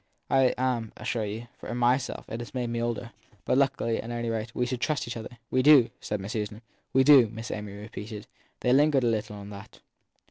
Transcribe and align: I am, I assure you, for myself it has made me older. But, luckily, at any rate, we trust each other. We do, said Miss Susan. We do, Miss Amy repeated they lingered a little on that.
I 0.31 0.55
am, 0.57 0.91
I 0.97 1.03
assure 1.03 1.25
you, 1.25 1.47
for 1.59 1.75
myself 1.75 2.27
it 2.27 2.39
has 2.39 2.55
made 2.55 2.71
me 2.71 2.81
older. 2.81 3.11
But, 3.45 3.59
luckily, 3.59 3.99
at 4.01 4.09
any 4.09 4.31
rate, 4.31 4.55
we 4.55 4.65
trust 4.65 5.07
each 5.07 5.15
other. 5.15 5.37
We 5.51 5.61
do, 5.61 5.91
said 5.99 6.19
Miss 6.19 6.31
Susan. 6.33 6.63
We 6.91 7.03
do, 7.03 7.27
Miss 7.27 7.51
Amy 7.51 7.73
repeated 7.73 8.25
they 8.61 8.73
lingered 8.73 9.03
a 9.03 9.07
little 9.07 9.35
on 9.35 9.51
that. 9.51 9.79